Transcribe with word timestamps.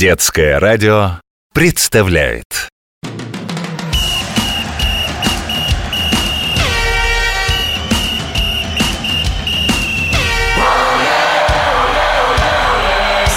Детское 0.00 0.58
радио 0.58 1.20
представляет 1.52 2.70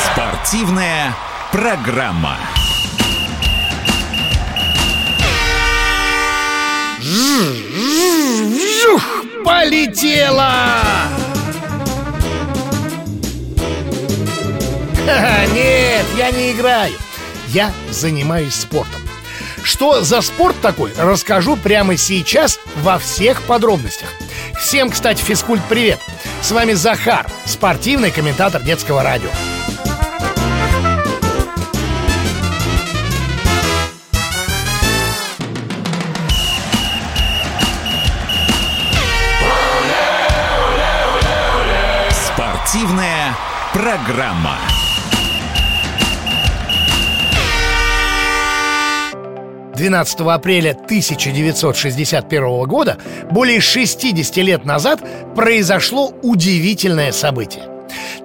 Спортивная 0.06 1.14
программа. 1.52 2.38
Жух, 8.82 9.04
полетела! 9.44 10.80
Ха-ха, 15.06 15.46
Нет, 15.48 15.83
я 16.24 16.32
не 16.32 16.54
играю. 16.54 16.98
Я 17.50 17.74
занимаюсь 17.92 18.56
спортом. 18.56 19.02
Что 19.62 20.04
за 20.04 20.22
спорт 20.22 20.56
такой, 20.62 20.94
расскажу 20.98 21.58
прямо 21.58 21.98
сейчас 21.98 22.60
во 22.78 22.98
всех 22.98 23.42
подробностях. 23.42 24.08
Всем, 24.58 24.90
кстати, 24.90 25.22
физкульт 25.22 25.62
привет. 25.68 26.00
С 26.42 26.52
вами 26.52 26.74
Захар, 26.74 27.28
спортивный 27.46 28.10
комментатор 28.10 28.62
детского 28.62 29.04
радио. 29.04 29.30
Спортивная 42.34 43.36
программа.— 43.74 44.58
12 49.76 50.20
апреля 50.22 50.72
1961 50.72 52.64
года, 52.64 52.98
более 53.32 53.60
60 53.60 54.38
лет 54.38 54.66
назад, 54.66 55.02
произошло 55.36 56.14
удивительное 56.22 57.12
событие. 57.12 57.64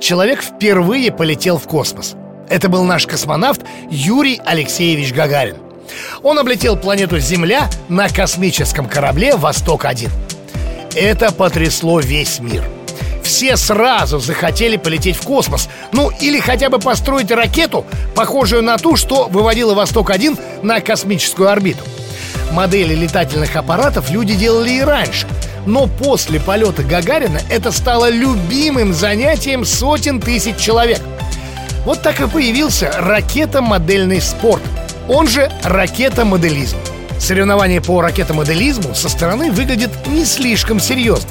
Человек 0.00 0.42
впервые 0.42 1.10
полетел 1.10 1.58
в 1.58 1.64
космос. 1.64 2.14
Это 2.48 2.68
был 2.68 2.84
наш 2.84 3.06
космонавт 3.06 3.62
Юрий 3.90 4.40
Алексеевич 4.44 5.12
Гагарин. 5.12 5.56
Он 6.22 6.38
облетел 6.38 6.76
планету 6.76 7.18
Земля 7.18 7.68
на 7.88 8.08
космическом 8.08 8.86
корабле 8.86 9.36
«Восток-1». 9.36 10.10
Это 10.94 11.32
потрясло 11.32 12.00
весь 12.00 12.40
мир– 12.40 12.64
все 13.28 13.58
сразу 13.58 14.18
захотели 14.18 14.78
полететь 14.78 15.16
в 15.16 15.22
космос 15.22 15.68
Ну 15.92 16.10
или 16.20 16.40
хотя 16.40 16.70
бы 16.70 16.78
построить 16.78 17.30
ракету, 17.30 17.84
похожую 18.14 18.62
на 18.62 18.78
ту, 18.78 18.96
что 18.96 19.28
выводила 19.28 19.74
«Восток-1» 19.74 20.62
на 20.62 20.80
космическую 20.80 21.50
орбиту 21.50 21.84
Модели 22.52 22.94
летательных 22.94 23.54
аппаратов 23.54 24.10
люди 24.10 24.34
делали 24.34 24.70
и 24.70 24.80
раньше 24.80 25.26
но 25.66 25.86
после 25.86 26.40
полета 26.40 26.82
Гагарина 26.82 27.42
это 27.50 27.72
стало 27.72 28.08
любимым 28.08 28.94
занятием 28.94 29.66
сотен 29.66 30.18
тысяч 30.18 30.56
человек. 30.56 31.00
Вот 31.84 32.00
так 32.00 32.22
и 32.22 32.26
появился 32.26 32.90
ракета-модельный 32.96 34.22
спорт, 34.22 34.62
он 35.08 35.28
же 35.28 35.52
ракета-моделизм. 35.62 36.78
Соревнование 37.18 37.82
по 37.82 38.00
ракетомоделизму 38.00 38.94
со 38.94 39.10
стороны 39.10 39.50
выглядит 39.50 39.90
не 40.06 40.24
слишком 40.24 40.80
серьезно. 40.80 41.28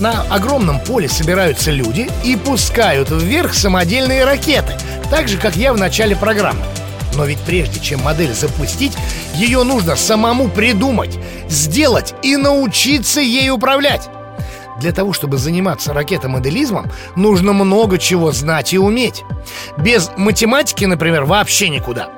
На 0.00 0.22
огромном 0.30 0.78
поле 0.78 1.08
собираются 1.08 1.72
люди 1.72 2.08
и 2.24 2.36
пускают 2.36 3.10
вверх 3.10 3.54
самодельные 3.54 4.24
ракеты, 4.24 4.74
так 5.10 5.26
же, 5.26 5.38
как 5.38 5.56
я 5.56 5.72
в 5.72 5.78
начале 5.78 6.14
программы. 6.14 6.60
Но 7.16 7.24
ведь 7.24 7.40
прежде 7.40 7.80
чем 7.80 8.02
модель 8.02 8.32
запустить, 8.32 8.92
ее 9.34 9.64
нужно 9.64 9.96
самому 9.96 10.48
придумать, 10.48 11.18
сделать 11.48 12.14
и 12.22 12.36
научиться 12.36 13.20
ей 13.20 13.50
управлять. 13.50 14.08
Для 14.78 14.92
того, 14.92 15.12
чтобы 15.12 15.38
заниматься 15.38 15.92
ракетомоделизмом, 15.92 16.90
нужно 17.16 17.52
много 17.52 17.98
чего 17.98 18.32
знать 18.32 18.72
и 18.72 18.78
уметь. 18.78 19.24
Без 19.76 20.10
математики, 20.16 20.84
например, 20.84 21.24
вообще 21.24 21.68
никуда. 21.68 22.10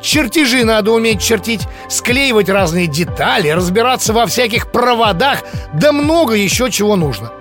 Чертежи 0.00 0.64
надо 0.64 0.92
уметь 0.92 1.20
чертить, 1.20 1.68
склеивать 1.88 2.48
разные 2.48 2.86
детали, 2.86 3.48
разбираться 3.48 4.12
во 4.12 4.26
всяких 4.26 4.70
проводах, 4.70 5.40
да 5.74 5.92
много 5.92 6.34
еще 6.34 6.70
чего 6.70 6.96
нужно. 6.96 7.32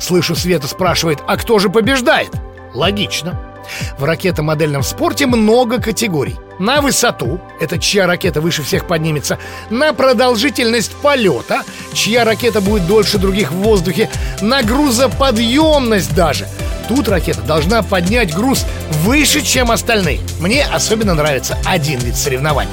Слышу, 0.00 0.34
Света 0.34 0.66
спрашивает, 0.66 1.20
а 1.26 1.36
кто 1.36 1.58
же 1.58 1.70
побеждает? 1.70 2.30
Логично. 2.74 3.53
В 3.98 4.04
ракетомодельном 4.04 4.82
спорте 4.82 5.26
много 5.26 5.80
категорий. 5.80 6.36
На 6.58 6.80
высоту, 6.80 7.40
это 7.60 7.78
чья 7.78 8.06
ракета 8.06 8.40
выше 8.40 8.62
всех 8.62 8.86
поднимется, 8.86 9.38
на 9.70 9.92
продолжительность 9.92 10.92
полета, 10.96 11.62
чья 11.92 12.24
ракета 12.24 12.60
будет 12.60 12.86
дольше 12.86 13.18
других 13.18 13.50
в 13.50 13.56
воздухе, 13.56 14.10
на 14.40 14.62
грузоподъемность 14.62 16.14
даже. 16.14 16.46
Тут 16.88 17.08
ракета 17.08 17.40
должна 17.42 17.82
поднять 17.82 18.34
груз 18.34 18.66
выше, 19.02 19.40
чем 19.40 19.70
остальные. 19.70 20.20
Мне 20.38 20.64
особенно 20.64 21.14
нравится 21.14 21.56
один 21.64 21.98
вид 22.00 22.14
соревнований. 22.14 22.70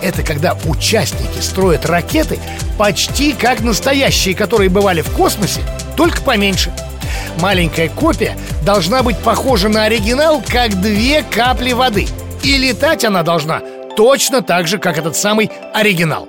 Это 0.00 0.22
когда 0.22 0.56
участники 0.64 1.40
строят 1.40 1.84
ракеты 1.84 2.38
почти 2.78 3.32
как 3.32 3.60
настоящие, 3.60 4.34
которые 4.34 4.70
бывали 4.70 5.02
в 5.02 5.10
космосе, 5.10 5.60
только 5.96 6.22
поменьше– 6.22 6.72
Маленькая 7.38 7.88
копия 7.88 8.36
должна 8.64 9.02
быть 9.02 9.18
похожа 9.18 9.68
на 9.68 9.84
оригинал, 9.84 10.42
как 10.46 10.80
две 10.80 11.22
капли 11.22 11.72
воды. 11.72 12.06
И 12.42 12.56
летать 12.56 13.04
она 13.04 13.22
должна 13.22 13.62
точно 13.96 14.42
так 14.42 14.66
же, 14.66 14.78
как 14.78 14.98
этот 14.98 15.16
самый 15.16 15.50
оригинал. 15.72 16.28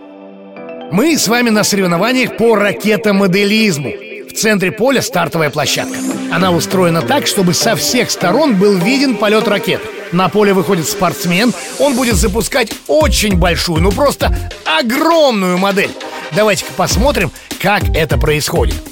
Мы 0.91 1.17
с 1.17 1.28
вами 1.28 1.50
на 1.50 1.63
соревнованиях 1.63 2.38
по 2.38 2.56
ракетомоделизму. 2.56 3.94
В 4.29 4.34
центре 4.34 4.72
поля 4.72 5.01
стартовая 5.01 5.50
площадка. 5.50 5.97
Она 6.31 6.51
устроена 6.51 7.01
так, 7.01 7.28
чтобы 7.28 7.53
со 7.53 7.75
всех 7.75 8.11
сторон 8.11 8.56
был 8.56 8.78
виден 8.78 9.16
полет 9.16 9.47
ракеты. 9.47 9.85
На 10.11 10.28
поле 10.28 10.53
выходит 10.53 10.88
спортсмен, 10.88 11.53
он 11.79 11.95
будет 11.95 12.16
запускать 12.16 12.73
очень 12.88 13.38
большую, 13.38 13.81
ну 13.81 13.91
просто 13.91 14.35
огромную 14.66 15.57
модель. 15.57 15.91
Давайте-ка 16.34 16.73
посмотрим, 16.73 17.31
как 17.61 17.84
это 17.95 18.17
происходит. 18.17 18.91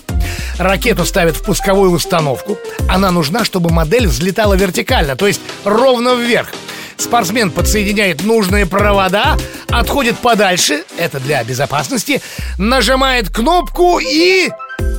Ракету 0.60 1.06
ставят 1.06 1.38
в 1.38 1.44
пусковую 1.44 1.92
установку. 1.92 2.58
Она 2.90 3.12
нужна, 3.12 3.46
чтобы 3.46 3.70
модель 3.70 4.08
взлетала 4.08 4.56
вертикально, 4.56 5.16
то 5.16 5.26
есть 5.26 5.40
ровно 5.64 6.16
вверх. 6.16 6.50
Спортсмен 6.98 7.50
подсоединяет 7.50 8.26
нужные 8.26 8.66
провода, 8.66 9.38
отходит 9.70 10.18
подальше, 10.18 10.84
это 10.98 11.22
для 11.22 11.42
безопасности, 11.46 12.22
нажимает 12.58 13.30
кнопку 13.30 14.00
и... 14.00 14.50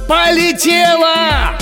Полетела! 0.08 1.58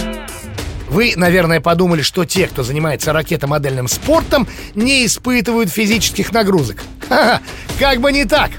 Вы, 0.89 1.15
наверное, 1.17 1.61
подумали, 1.61 2.03
что 2.03 2.25
те, 2.25 2.47
кто 2.47 2.63
занимается 2.63 3.13
ракетомодельным 3.13 3.89
спортом, 3.89 4.47
не 4.77 5.05
испытывают 5.05 5.71
физических 5.71 6.33
нагрузок. 6.33 6.79
Ха-ха, 7.09 7.41
как 7.81 8.01
бы 8.01 8.13
не 8.13 8.25
так! 8.25 8.53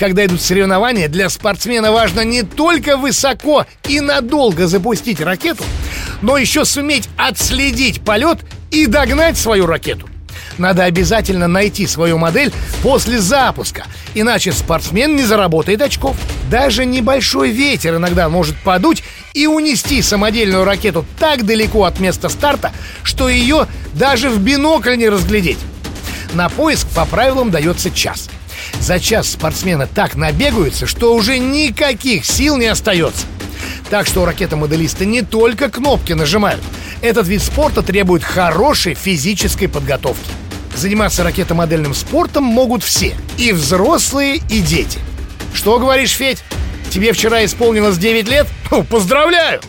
Когда 0.00 0.24
идут 0.24 0.40
соревнования, 0.40 1.08
для 1.08 1.28
спортсмена 1.28 1.92
важно 1.92 2.22
не 2.22 2.42
только 2.42 2.96
высоко 2.96 3.66
и 3.86 4.00
надолго 4.00 4.66
запустить 4.66 5.20
ракету, 5.20 5.62
но 6.22 6.38
еще 6.38 6.64
суметь 6.64 7.10
отследить 7.18 8.00
полет 8.00 8.38
и 8.70 8.86
догнать 8.86 9.36
свою 9.36 9.66
ракету. 9.66 10.08
Надо 10.56 10.84
обязательно 10.84 11.48
найти 11.48 11.86
свою 11.86 12.16
модель 12.16 12.50
после 12.82 13.18
запуска, 13.18 13.84
иначе 14.14 14.52
спортсмен 14.52 15.16
не 15.16 15.22
заработает 15.22 15.82
очков. 15.82 16.16
Даже 16.50 16.86
небольшой 16.86 17.50
ветер 17.50 17.96
иногда 17.96 18.30
может 18.30 18.56
подуть 18.56 19.02
и 19.34 19.46
унести 19.46 20.00
самодельную 20.00 20.64
ракету 20.64 21.04
так 21.18 21.44
далеко 21.44 21.84
от 21.84 22.00
места 22.00 22.30
старта, 22.30 22.72
что 23.02 23.28
ее 23.28 23.66
даже 23.92 24.30
в 24.30 24.40
бинокль 24.40 24.96
не 24.96 25.10
разглядеть. 25.10 25.58
На 26.32 26.48
поиск 26.48 26.88
по 26.88 27.04
правилам 27.04 27.50
дается 27.50 27.90
час– 27.90 28.30
за 28.80 29.00
час 29.00 29.30
спортсмены 29.30 29.88
так 29.92 30.14
набегаются, 30.14 30.86
что 30.86 31.14
уже 31.14 31.38
никаких 31.38 32.24
сил 32.24 32.56
не 32.56 32.66
остается. 32.66 33.26
Так 33.90 34.06
что 34.06 34.24
ракетомоделисты 34.24 35.06
не 35.06 35.22
только 35.22 35.70
кнопки 35.70 36.12
нажимают. 36.12 36.62
Этот 37.02 37.26
вид 37.26 37.42
спорта 37.42 37.82
требует 37.82 38.22
хорошей 38.22 38.94
физической 38.94 39.66
подготовки. 39.66 40.30
Заниматься 40.76 41.24
ракетомодельным 41.24 41.94
спортом 41.94 42.44
могут 42.44 42.82
все. 42.84 43.14
И 43.36 43.52
взрослые, 43.52 44.36
и 44.36 44.60
дети. 44.60 44.98
Что 45.52 45.78
говоришь, 45.78 46.12
Федь? 46.12 46.42
Тебе 46.90 47.12
вчера 47.12 47.44
исполнилось 47.44 47.98
9 47.98 48.28
лет? 48.28 48.46
Ну, 48.70 48.84
поздравляю! 48.84 49.60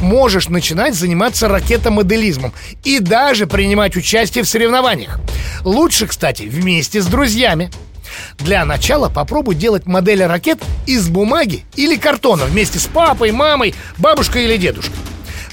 Можешь 0.00 0.48
начинать 0.48 0.94
заниматься 0.94 1.48
ракетомоделизмом 1.48 2.52
и 2.84 2.98
даже 3.00 3.46
принимать 3.46 3.96
участие 3.96 4.44
в 4.44 4.48
соревнованиях. 4.48 5.20
Лучше, 5.64 6.06
кстати, 6.06 6.42
вместе 6.42 7.00
с 7.00 7.06
друзьями. 7.06 7.70
Для 8.38 8.64
начала 8.64 9.08
попробуй 9.08 9.54
делать 9.54 9.86
модели 9.86 10.22
ракет 10.22 10.58
из 10.86 11.08
бумаги 11.08 11.64
или 11.76 11.96
картона 11.96 12.44
вместе 12.44 12.78
с 12.78 12.86
папой, 12.86 13.32
мамой, 13.32 13.74
бабушкой 13.96 14.44
или 14.44 14.56
дедушкой. 14.56 14.96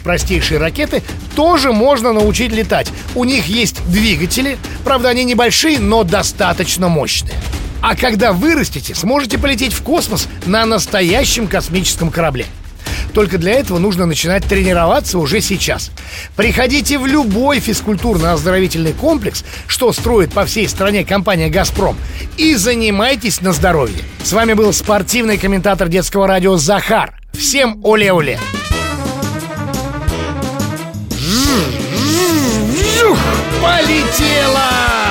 простейшие 0.03 0.59
ракеты 0.59 1.03
тоже 1.35 1.71
можно 1.71 2.13
научить 2.13 2.51
летать. 2.51 2.91
У 3.15 3.23
них 3.23 3.47
есть 3.47 3.83
двигатели, 3.89 4.57
правда, 4.83 5.09
они 5.09 5.23
небольшие, 5.23 5.79
но 5.79 6.03
достаточно 6.03 6.87
мощные. 6.89 7.35
А 7.81 7.95
когда 7.95 8.33
вырастете, 8.33 8.95
сможете 8.95 9.37
полететь 9.37 9.73
в 9.73 9.83
космос 9.83 10.27
на 10.45 10.65
настоящем 10.65 11.47
космическом 11.47 12.09
корабле. 12.09 12.45
Только 13.15 13.37
для 13.37 13.53
этого 13.53 13.79
нужно 13.79 14.05
начинать 14.05 14.43
тренироваться 14.43 15.17
уже 15.17 15.39
сейчас. 15.39 15.89
Приходите 16.35 16.99
в 16.99 17.07
любой 17.07 17.59
физкультурно-оздоровительный 17.59 18.91
комплекс, 18.91 19.45
что 19.67 19.93
строит 19.93 20.33
по 20.33 20.45
всей 20.45 20.67
стране 20.67 21.05
компания 21.05 21.49
«Газпром», 21.49 21.97
и 22.35 22.55
занимайтесь 22.55 23.39
на 23.39 23.53
здоровье. 23.53 24.03
С 24.21 24.33
вами 24.33 24.51
был 24.51 24.73
спортивный 24.73 25.37
комментатор 25.37 25.87
детского 25.87 26.27
радио 26.27 26.57
Захар. 26.57 27.13
Всем 27.31 27.79
оле-оле! 27.85 28.37
Полетела! 33.61 35.04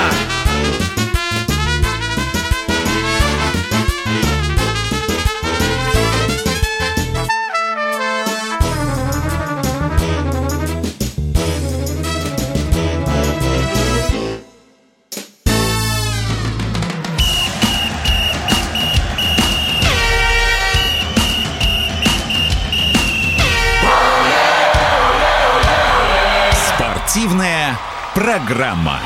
Спортивная 27.14 27.78
программа. 28.12 28.98